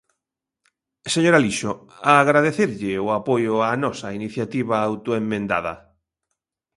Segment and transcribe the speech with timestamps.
[1.13, 1.71] Señor Alixo,
[2.21, 5.73] agradecerlle o apoio á nosa iniciativa autoemendada.